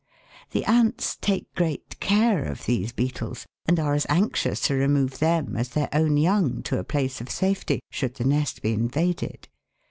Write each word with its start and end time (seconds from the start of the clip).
The 0.49 0.65
ants 0.65 1.15
take 1.17 1.53
great 1.53 1.99
care 1.99 2.43
of 2.45 2.65
these 2.65 2.91
beetles, 2.91 3.45
and 3.67 3.79
are 3.79 3.93
as 3.93 4.07
anxious 4.09 4.59
to 4.61 4.73
remove 4.73 5.19
them 5.19 5.55
as 5.55 5.69
their 5.69 5.89
own 5.93 6.17
young 6.17 6.63
to 6.63 6.79
a 6.79 6.83
place. 6.83 7.21
of 7.21 7.29
safety 7.29 7.83
should 7.91 8.15
the 8.15 8.25
nest 8.25 8.63
be 8.63 8.73
invaded. 8.73 9.47